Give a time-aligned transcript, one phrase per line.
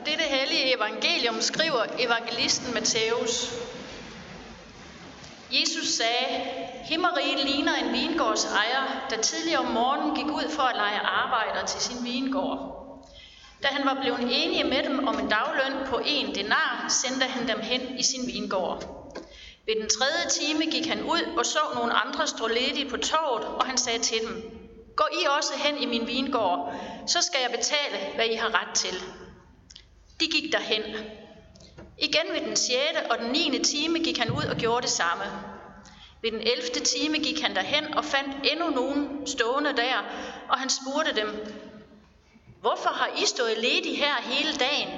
[0.00, 3.52] Og dette hellige evangelium skriver evangelisten Matthæus.
[5.50, 6.46] Jesus sagde,
[6.84, 11.66] Himmeriget ligner en vingårds ejer, der tidligere om morgenen gik ud for at lege arbejder
[11.66, 12.58] til sin vingård.
[13.62, 17.48] Da han var blevet enige med dem om en dagløn på en denar, sendte han
[17.48, 18.78] dem hen i sin vingård.
[19.66, 23.44] Ved den tredje time gik han ud og så nogle andre stå ledige på torvet,
[23.44, 24.60] og han sagde til dem,
[24.96, 26.74] Gå I også hen i min vingård,
[27.06, 29.02] så skal jeg betale, hvad I har ret til.
[30.20, 30.82] De gik derhen.
[31.98, 32.78] Igen ved den 6.
[33.10, 33.62] og den 9.
[33.64, 35.24] time gik han ud og gjorde det samme.
[36.22, 36.60] Ved den 11.
[36.84, 40.04] time gik han derhen og fandt endnu nogen stående der,
[40.48, 41.28] og han spurgte dem,
[42.60, 44.88] Hvorfor har I stået ledige her hele dagen?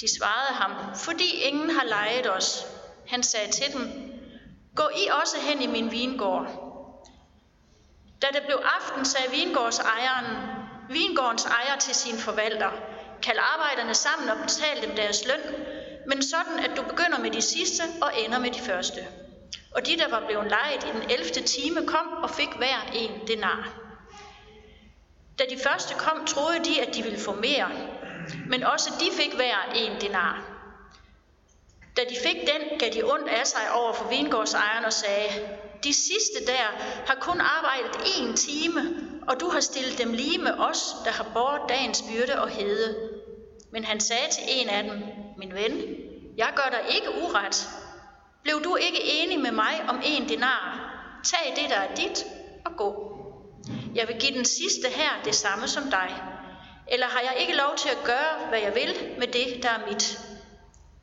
[0.00, 2.66] De svarede ham, fordi ingen har lejet os.
[3.08, 4.12] Han sagde til dem,
[4.74, 6.46] Gå I også hen i min vingård.
[8.22, 10.26] Da det blev aften, sagde vingårdsejeren,
[10.88, 12.70] vingårdens ejer til sin forvalter,
[13.22, 15.54] Kald arbejderne sammen og betal dem deres løn,
[16.06, 19.06] men sådan, at du begynder med de sidste og ender med de første.
[19.74, 21.24] Og de, der var blevet lejet i den 11.
[21.28, 23.68] time, kom og fik hver en denar.
[25.38, 27.70] Da de første kom, troede de, at de ville få mere,
[28.48, 30.42] men også de fik hver en denar.
[31.96, 35.28] Da de fik den, gav de ondt af sig over for vingårdsejeren og sagde,
[35.84, 36.64] de sidste der
[37.06, 38.80] har kun arbejdet en time,
[39.28, 43.10] og du har stillet dem lige med os, der har båret dagens byrde og hede.
[43.72, 45.02] Men han sagde til en af dem,
[45.38, 45.96] min ven,
[46.36, 47.68] jeg gør dig ikke uret.
[48.42, 50.94] Blev du ikke enig med mig om en denar?
[51.24, 52.26] Tag det, der er dit,
[52.64, 53.14] og gå.
[53.94, 56.22] Jeg vil give den sidste her det samme som dig.
[56.88, 59.86] Eller har jeg ikke lov til at gøre, hvad jeg vil med det, der er
[59.88, 60.18] mit?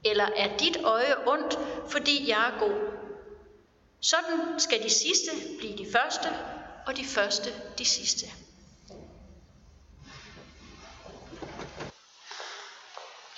[0.06, 3.05] Eller er dit øje ondt, fordi jeg er god?
[4.10, 6.30] Sådan skal de sidste blive de første,
[6.88, 8.26] og de første de sidste.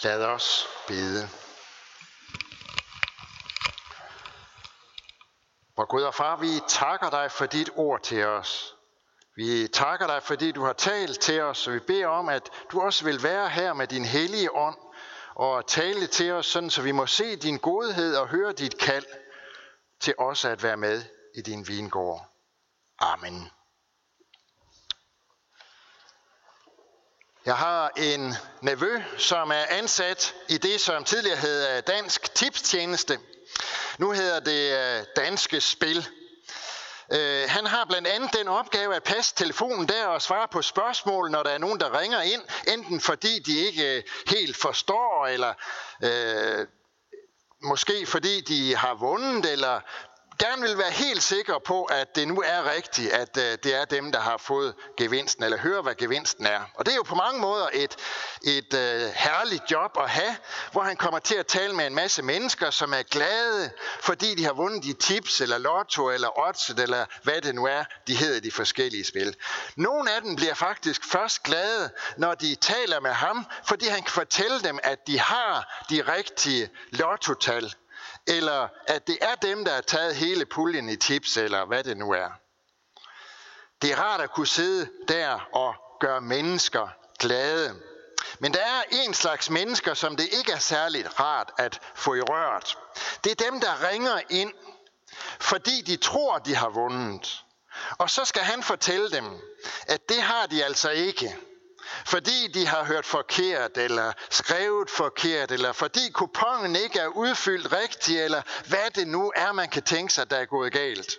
[0.04, 1.30] Lad os bede.
[5.76, 8.76] Hvor Gud og far, vi takker dig for dit ord til os.
[9.36, 12.82] Vi takker dig, fordi du har talt til os, og vi beder om, at du
[12.82, 14.78] også vil være her med din hellige ånd
[15.36, 19.06] og tale til os, sådan så vi må se din godhed og høre dit kald
[20.00, 21.04] til også at være med
[21.36, 22.26] i din vingård.
[23.00, 23.50] Amen.
[27.46, 33.20] Jeg har en nevø, som er ansat i det, som tidligere hed øh, Dansk Tipstjeneste.
[33.98, 36.08] Nu hedder det øh, Danske Spil.
[37.14, 41.32] Øh, han har blandt andet den opgave at passe telefonen der og svare på spørgsmål,
[41.32, 45.54] når der er nogen, der ringer ind, enten fordi de ikke helt forstår, eller
[46.04, 46.68] øh,
[47.64, 49.80] måske fordi de har vundet, eller
[50.40, 53.86] gerne vil være helt sikre på, at det nu er rigtigt, at øh, det er
[53.86, 56.60] dem, der har fået gevinsten, eller hører, hvad gevinsten er.
[56.74, 57.96] Og det er jo på mange måder et,
[58.44, 60.36] et øh, herligt job at have,
[60.72, 63.72] hvor han kommer til at tale med en masse mennesker, som er glade,
[64.02, 67.84] fordi de har vundet de tips, eller lotto, eller oddset, eller hvad det nu er,
[68.08, 69.36] de hedder de forskellige spil.
[69.76, 74.12] Nogle af dem bliver faktisk først glade, når de taler med ham, fordi han kan
[74.12, 77.74] fortælle dem, at de har de rigtige lottotal
[78.28, 81.98] eller at det er dem, der har taget hele puljen i tips, eller hvad det
[81.98, 82.30] nu er.
[83.82, 86.88] Det er rart at kunne sidde der og gøre mennesker
[87.20, 87.76] glade.
[88.40, 92.22] Men der er en slags mennesker, som det ikke er særligt rart at få i
[92.22, 92.78] rørt.
[93.24, 94.54] Det er dem, der ringer ind,
[95.40, 97.44] fordi de tror, de har vundet.
[97.98, 99.42] Og så skal han fortælle dem,
[99.88, 101.36] at det har de altså ikke
[102.06, 108.22] fordi de har hørt forkert, eller skrevet forkert, eller fordi kupongen ikke er udfyldt rigtigt,
[108.22, 111.18] eller hvad det nu er, man kan tænke sig, der er gået galt.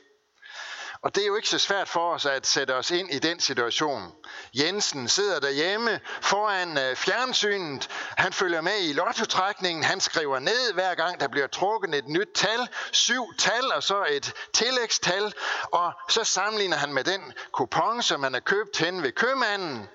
[1.02, 3.40] Og det er jo ikke så svært for os at sætte os ind i den
[3.40, 4.12] situation.
[4.54, 7.88] Jensen sidder derhjemme foran øh, fjernsynet.
[8.16, 9.84] Han følger med i lottotrækningen.
[9.84, 12.68] Han skriver ned hver gang, der bliver trukket et nyt tal.
[12.92, 15.34] Syv tal og så et tillægstal.
[15.72, 19.88] Og så sammenligner han med den kupon, som han har købt hen ved købmanden.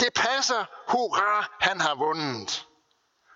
[0.00, 0.64] Det passer.
[0.88, 2.64] Hurra, han har vundet.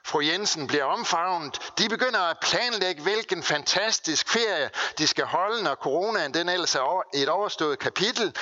[0.07, 1.73] Fru Jensen bliver omfavnet.
[1.79, 7.03] De begynder at planlægge, hvilken fantastisk ferie de skal holde, når coronaen den ellers er
[7.15, 8.37] et overstået kapitel.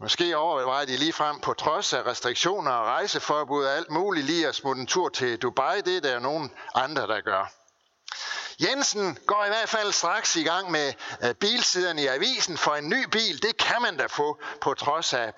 [0.00, 4.48] Måske overvejer de lige frem på trods af restriktioner og rejseforbud og alt muligt lige
[4.48, 5.80] at smutte en tur til Dubai.
[5.80, 7.52] Det er der nogen andre, der gør.
[8.60, 10.92] Jensen går i hvert fald straks i gang med
[11.24, 13.42] øh, bilsiderne i avisen for en ny bil.
[13.42, 15.34] Det kan man da få på trods af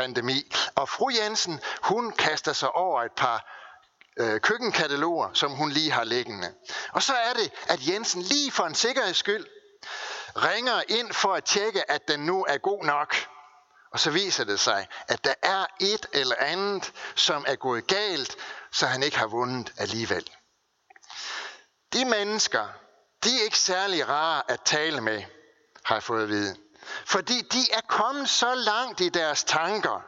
[0.00, 0.52] pandemi.
[0.74, 3.38] Og fru Jensen, hun kaster sig over et par
[4.16, 6.54] øh, køkkenkataloger, som hun lige har liggende.
[6.92, 9.46] Og så er det, at Jensen lige for en sikkerheds skyld
[10.36, 13.14] ringer ind for at tjekke, at den nu er god nok.
[13.92, 18.36] Og så viser det sig, at der er et eller andet, som er gået galt,
[18.72, 20.30] så han ikke har vundet alligevel.
[21.92, 22.66] De mennesker,
[23.24, 25.22] de er ikke særlig rare at tale med,
[25.84, 26.56] har jeg fået at vide.
[27.06, 30.04] Fordi de er kommet så langt i deres tanker,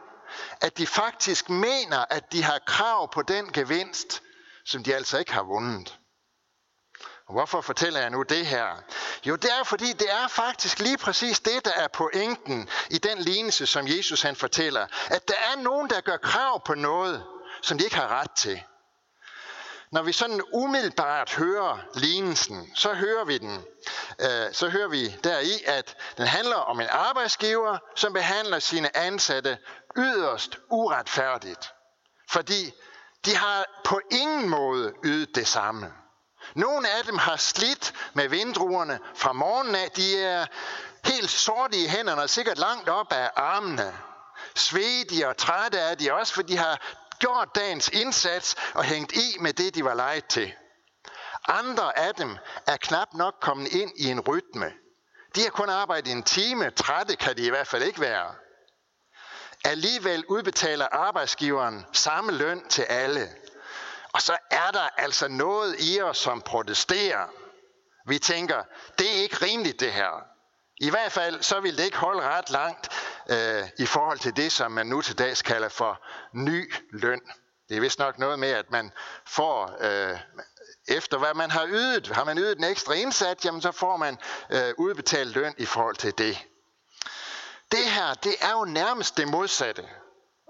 [0.61, 4.23] at de faktisk mener, at de har krav på den gevinst,
[4.65, 5.99] som de altså ikke har vundet.
[7.27, 8.67] Og hvorfor fortæller jeg nu det her?
[9.25, 13.19] Jo, det er fordi, det er faktisk lige præcis det, der er pointen i den
[13.19, 14.87] lignelse, som Jesus han fortæller.
[15.07, 17.25] At der er nogen, der gør krav på noget,
[17.63, 18.63] som de ikke har ret til.
[19.93, 23.65] Når vi sådan umiddelbart hører lignelsen, så hører vi den,
[24.21, 29.59] øh, så hører vi deri, at den handler om en arbejdsgiver, som behandler sine ansatte
[29.97, 31.73] yderst uretfærdigt.
[32.31, 32.73] Fordi
[33.25, 35.93] de har på ingen måde ydet det samme.
[36.55, 39.91] Nogle af dem har slidt med vindruerne fra morgenen af.
[39.91, 40.47] De er
[41.05, 43.99] helt sorte i hænderne og sikkert langt op af armene.
[44.55, 46.81] Svedige og trætte er de også, for de har
[47.23, 50.53] gjort dagens indsats og hængt i med det, de var lejet til.
[51.49, 52.37] Andre af dem
[52.67, 54.73] er knap nok kommet ind i en rytme.
[55.35, 58.35] De har kun arbejdet en time, trætte kan de i hvert fald ikke være.
[59.65, 63.29] Alligevel udbetaler arbejdsgiveren samme løn til alle.
[64.13, 67.29] Og så er der altså noget i os, som protesterer.
[68.07, 68.63] Vi tænker,
[68.99, 70.32] det er ikke rimeligt det her.
[70.83, 72.89] I hvert fald så vil det ikke holde ret langt
[73.31, 76.03] øh, i forhold til det, som man nu til dags kalder for
[76.33, 77.21] ny løn.
[77.69, 78.93] Det er vist nok noget med, at man
[79.27, 80.19] får, øh,
[80.89, 84.19] efter hvad man har ydet, har man ydet en ekstra indsats, jamen så får man
[84.51, 86.39] øh, udbetalt løn i forhold til det.
[87.73, 89.85] Det her, det er jo nærmest det modsatte.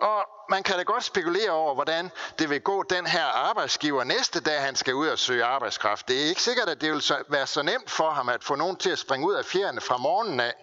[0.02, 4.40] Og man kan da godt spekulere over, hvordan det vil gå den her arbejdsgiver næste
[4.40, 6.08] dag, han skal ud og søge arbejdskraft.
[6.08, 8.76] Det er ikke sikkert, at det vil være så nemt for ham at få nogen
[8.76, 10.54] til at springe ud af fjerne fra morgenen af.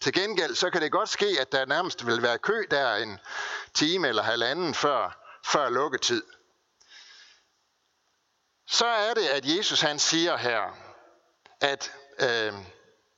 [0.00, 3.18] Til gengæld så kan det godt ske, at der nærmest vil være kø der en
[3.74, 6.22] time eller halvanden før, før lukketid.
[8.68, 10.76] Så er det, at Jesus han siger her,
[11.60, 12.52] at, øh,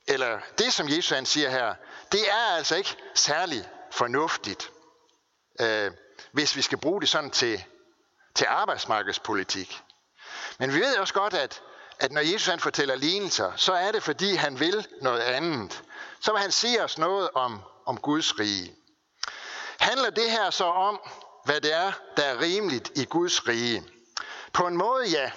[0.07, 1.75] eller det som Jesus han siger her,
[2.11, 4.72] det er altså ikke særlig fornuftigt
[5.59, 5.91] øh,
[6.31, 7.63] hvis vi skal bruge det sådan til,
[8.35, 9.81] til arbejdsmarkedspolitik.
[10.59, 11.61] Men vi ved også godt, at,
[11.99, 15.83] at når Jesus han fortæller lignelser, så er det fordi han vil noget andet.
[16.19, 18.75] Så vil han sige os noget om, om Guds rige.
[19.79, 20.99] Handler det her så om,
[21.45, 23.83] hvad det er, der er rimeligt i Guds rige?
[24.53, 25.31] På en måde ja.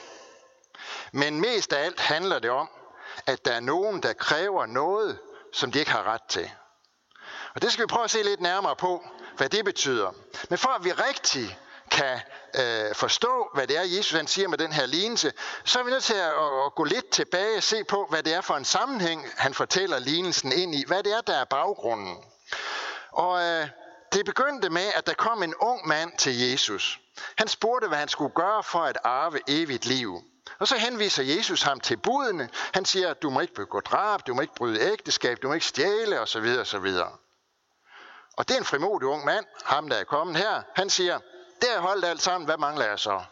[1.13, 2.69] Men mest af alt handler det om,
[3.27, 5.19] at der er nogen, der kræver noget,
[5.53, 6.51] som de ikke har ret til.
[7.55, 9.05] Og det skal vi prøve at se lidt nærmere på,
[9.37, 10.15] hvad det betyder.
[10.51, 11.59] Men for at vi rigtig
[11.91, 12.21] kan
[12.55, 15.33] øh, forstå, hvad det er, Jesus han siger med den her lignelse,
[15.65, 18.23] så er vi nødt til at, at, at gå lidt tilbage og se på, hvad
[18.23, 20.85] det er for en sammenhæng, han fortæller lignelsen ind i.
[20.87, 22.17] Hvad det er, der er baggrunden.
[23.13, 23.69] Og øh,
[24.13, 27.01] det begyndte med, at der kom en ung mand til Jesus.
[27.39, 30.23] Han spurgte, hvad han skulle gøre for at arve evigt liv.
[30.59, 32.49] Og så henviser Jesus ham til budene.
[32.75, 35.55] Han siger, at du må ikke begå drab, du må ikke bryde ægteskab, du må
[35.55, 36.57] ikke stjæle osv.
[36.61, 36.87] osv.
[38.37, 40.63] Og det er en frimodig ung mand, ham der er kommet her.
[40.75, 41.19] Han siger,
[41.63, 43.25] det er holdt alt sammen, hvad mangler jeg så?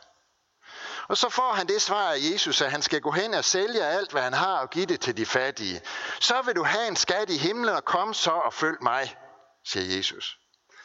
[1.09, 3.85] Og så får han det svar af Jesus, at han skal gå hen og sælge
[3.85, 5.81] alt, hvad han har, og give det til de fattige.
[6.21, 9.17] Så vil du have en skat i himlen, og kom så og følg mig,
[9.65, 10.39] siger Jesus.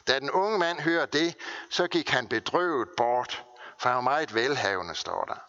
[0.08, 1.36] Da den unge mand hører det,
[1.70, 3.44] så gik han bedrøvet bort,
[3.80, 5.49] for han var meget velhavende, står der.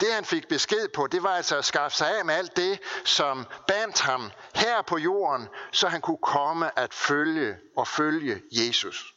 [0.00, 2.80] Det han fik besked på, det var altså at skaffe sig af med alt det,
[3.04, 9.14] som bandt ham her på jorden, så han kunne komme at følge og følge Jesus.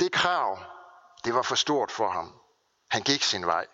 [0.00, 0.58] Det krav,
[1.24, 2.32] det var for stort for ham.
[2.90, 3.66] Han gik sin vej.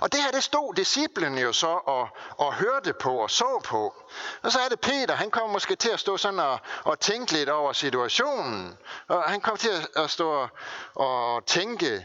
[0.00, 2.08] Og det her, det stod disciplen jo så og,
[2.38, 3.94] og hørte på og så på.
[4.42, 7.32] Og så er det Peter, han kom måske til at stå sådan og, og tænke
[7.32, 8.78] lidt over situationen.
[9.08, 10.48] Og han kom til at, at stå og,
[10.94, 12.04] og tænke,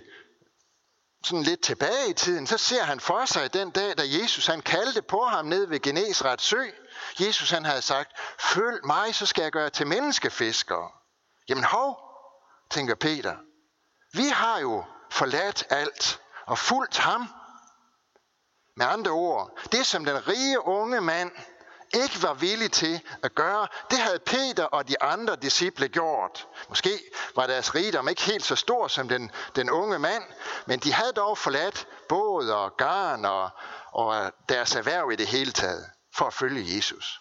[1.24, 4.62] sådan lidt tilbage i tiden, så ser han for sig den dag, da Jesus han
[4.62, 6.63] kaldte på ham ned ved Genesrets sø.
[7.19, 10.91] Jesus han havde sagt, følg mig, så skal jeg gøre til menneskefiskere.
[11.50, 11.97] Jamen hov,
[12.69, 13.36] tænker Peter,
[14.13, 17.27] vi har jo forladt alt og fulgt ham.
[18.75, 21.31] Med andre ord, det som den rige unge mand
[21.94, 26.48] ikke var villig til at gøre, det havde Peter og de andre disciple gjort.
[26.70, 27.00] Måske
[27.36, 30.24] var deres rigdom ikke helt så stor som den, den unge mand,
[30.65, 33.50] men de havde dog forladt båd og garn og,
[33.91, 37.20] og deres erhverv i det hele taget for at følge Jesus.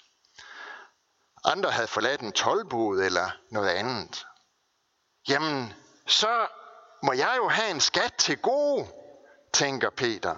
[1.44, 4.26] Andre havde forladt en tolvbod eller noget andet.
[5.28, 5.74] Jamen,
[6.06, 6.46] så
[7.02, 8.86] må jeg jo have en skat til gode,
[9.52, 10.36] tænker Peter.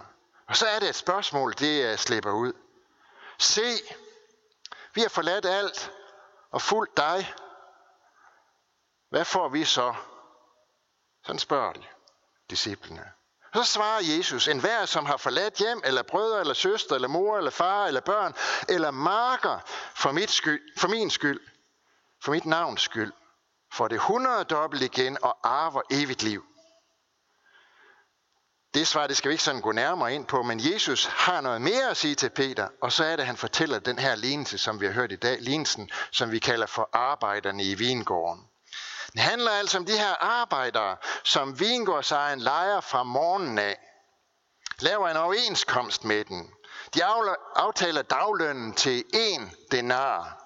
[0.48, 2.52] Og så er det et spørgsmål, det øh, slipper ud.
[3.38, 3.62] Se,
[4.98, 5.92] vi har forladt alt
[6.50, 7.34] og fulgt dig.
[9.10, 9.94] hvad får vi så?
[11.26, 11.84] Sådan spørger de,
[12.50, 13.12] disciplene.
[13.54, 17.38] Så svarer Jesus, en hver, som har forladt hjem, eller brødre, eller søster, eller mor,
[17.38, 18.34] eller far, eller børn,
[18.68, 19.58] eller marker,
[19.94, 21.40] for, mit skyld, for min skyld,
[22.24, 23.12] for mit navns skyld,
[23.72, 26.44] får det hundrede dobbelt igen og arver evigt liv.
[28.74, 31.62] Det svar, det skal vi ikke sådan gå nærmere ind på, men Jesus har noget
[31.62, 34.58] mere at sige til Peter, og så er det, at han fortæller den her lignelse,
[34.58, 38.42] som vi har hørt i dag, lignelsen, som vi kalder for arbejderne i vingården.
[39.12, 43.78] Det handler altså om de her arbejdere, som vingårdsejeren leger fra morgenen af.
[44.80, 46.50] Laver en overenskomst med den.
[46.94, 47.04] De
[47.56, 50.37] aftaler daglønnen til en denar.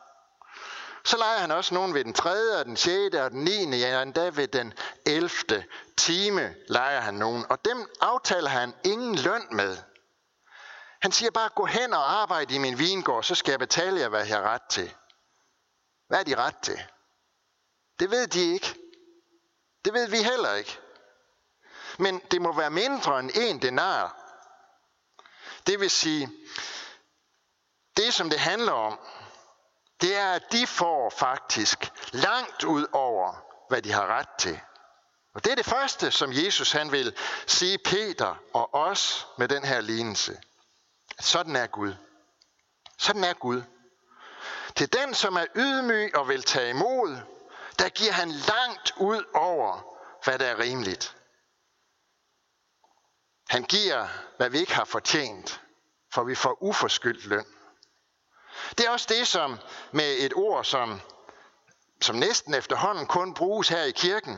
[1.04, 4.02] Så leger han også nogen ved den tredje, og den sjette, og den niende, ja
[4.02, 4.74] endda ved den
[5.06, 5.64] elfte
[5.96, 7.46] time leger han nogen.
[7.50, 9.76] Og dem aftaler han ingen løn med.
[11.02, 14.08] Han siger bare, gå hen og arbejde i min vingård, så skal jeg betale jer,
[14.08, 14.94] hvad jeg har ret til.
[16.08, 16.82] Hvad er de ret til?
[17.98, 18.74] Det ved de ikke.
[19.84, 20.78] Det ved vi heller ikke.
[21.98, 24.16] Men det må være mindre end en denar.
[25.66, 26.30] Det vil sige,
[27.96, 28.98] det som det handler om,
[30.02, 34.60] det er, at de får faktisk langt ud over, hvad de har ret til.
[35.34, 37.16] Og det er det første, som Jesus han vil
[37.46, 40.40] sige Peter og os med den her lignelse.
[41.20, 41.94] Sådan er Gud.
[42.98, 43.62] Sådan er Gud.
[44.76, 47.18] Til den, som er ydmyg og vil tage imod,
[47.78, 51.16] der giver han langt ud over, hvad der er rimeligt.
[53.48, 55.60] Han giver, hvad vi ikke har fortjent,
[56.14, 57.46] for vi får uforskyldt løn.
[58.78, 59.58] Det er også det, som
[59.92, 61.00] med et ord, som,
[62.00, 64.36] som næsten efterhånden kun bruges her i kirken,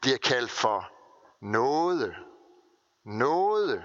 [0.00, 0.90] bliver kaldt for
[1.40, 2.14] nåde.
[3.04, 3.82] Nåde.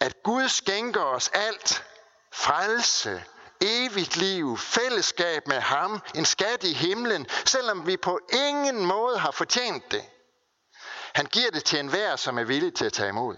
[0.00, 1.84] At Gud skænker os alt,
[2.32, 3.24] frelse,
[3.60, 9.30] evigt liv, fællesskab med ham, en skat i himlen, selvom vi på ingen måde har
[9.30, 10.02] fortjent det.
[11.14, 13.36] Han giver det til enhver, som er villig til at tage imod.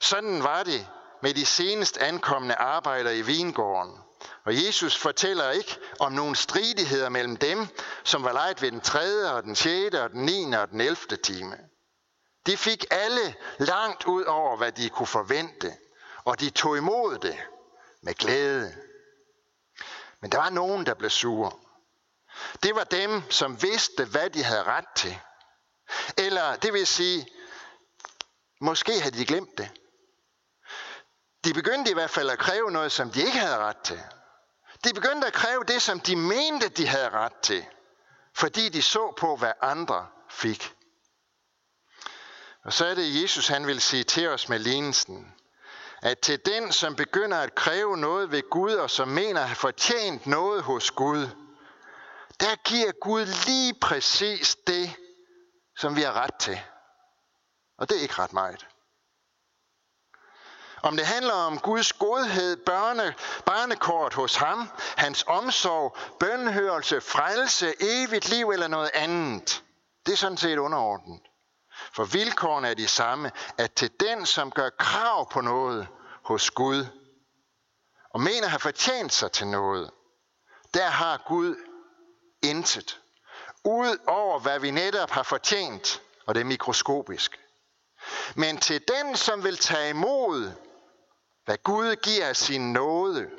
[0.00, 0.88] Sådan var det
[1.22, 3.98] med de senest ankommende arbejdere i vingården.
[4.44, 7.68] Og Jesus fortæller ikke om nogle stridigheder mellem dem,
[8.04, 11.16] som var lejet ved den tredje og den sjette og den niende og den elfte
[11.16, 11.58] time.
[12.46, 15.76] De fik alle langt ud over, hvad de kunne forvente,
[16.24, 17.38] og de tog imod det
[18.02, 18.74] med glæde.
[20.20, 21.52] Men der var nogen, der blev sure.
[22.62, 25.18] Det var dem, som vidste, hvad de havde ret til.
[26.18, 27.26] Eller det vil sige,
[28.60, 29.70] måske havde de glemt det.
[31.44, 34.00] De begyndte i hvert fald at kræve noget, som de ikke havde ret til.
[34.84, 37.66] De begyndte at kræve det, som de mente, de havde ret til,
[38.34, 40.74] fordi de så på, hvad andre fik.
[42.64, 45.34] Og så er det Jesus, han vil sige til os med lignelsen,
[46.02, 49.56] at til den, som begynder at kræve noget ved Gud, og som mener at have
[49.56, 51.28] fortjent noget hos Gud,
[52.40, 54.96] der giver Gud lige præcis det,
[55.76, 56.60] som vi har ret til.
[57.78, 58.66] Og det er ikke ret meget.
[60.82, 63.14] Om det handler om Guds godhed, børne,
[63.46, 69.62] barnekort hos ham, hans omsorg, bønhørelse, frelse, evigt liv eller noget andet.
[70.06, 71.20] Det er sådan set underordnet.
[71.92, 75.88] For vilkårene er de samme, at til den, som gør krav på noget
[76.24, 76.86] hos Gud,
[78.10, 79.90] og mener har fortjent sig til noget,
[80.74, 81.56] der har Gud
[82.42, 83.00] intet.
[83.64, 87.40] Ud over hvad vi netop har fortjent, og det er mikroskopisk.
[88.34, 90.52] Men til den, som vil tage imod
[91.44, 93.30] hvad Gud giver af sin nåde,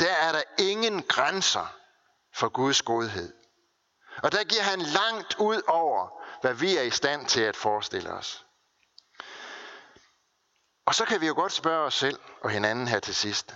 [0.00, 1.76] der er der ingen grænser
[2.34, 3.32] for Guds godhed.
[4.22, 6.08] Og der giver han langt ud over,
[6.40, 8.46] hvad vi er i stand til at forestille os.
[10.86, 13.54] Og så kan vi jo godt spørge os selv og hinanden her til sidst.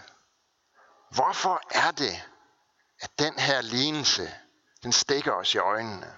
[1.11, 2.23] Hvorfor er det,
[3.01, 4.35] at den her lignelse,
[4.83, 6.15] den stikker os i øjnene?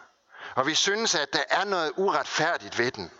[0.54, 3.11] Og vi synes, at der er noget uretfærdigt ved den.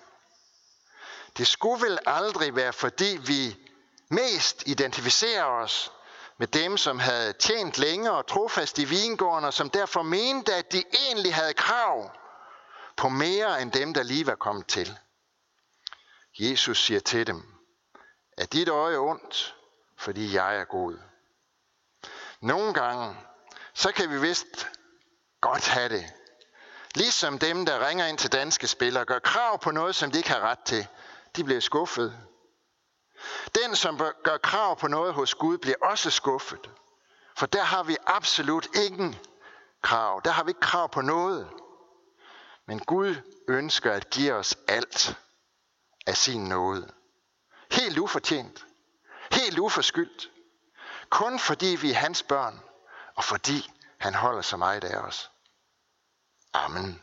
[1.37, 3.66] Det skulle vel aldrig være, fordi vi
[4.11, 5.93] mest identificerer os
[6.39, 10.73] med dem, som havde tjent længe og trofast i vingården, og som derfor mente, at
[10.73, 12.11] de egentlig havde krav
[12.97, 14.99] på mere end dem, der lige var kommet til.
[16.39, 17.43] Jesus siger til dem,
[18.37, 19.55] at dit øje ondt,
[19.99, 20.99] fordi jeg er god.
[22.41, 23.17] Nogle gange,
[23.75, 24.69] så kan vi vist
[25.41, 26.13] godt have det.
[26.95, 30.31] Ligesom dem, der ringer ind til danske spillere, gør krav på noget, som de ikke
[30.31, 30.87] har ret til.
[31.37, 32.19] De bliver skuffet,
[33.55, 36.71] den, som gør krav på noget hos Gud, bliver også skuffet.
[37.37, 39.17] For der har vi absolut ingen
[39.83, 40.21] krav.
[40.25, 41.49] Der har vi ikke krav på noget.
[42.67, 43.15] Men Gud
[43.49, 45.19] ønsker at give os alt
[46.07, 46.93] af sin nåde.
[47.71, 48.67] Helt ufortjent.
[49.33, 50.31] Helt uforskyldt.
[51.11, 52.61] Kun fordi vi er hans børn,
[53.15, 55.31] og fordi han holder så meget af os.
[56.53, 57.03] Amen.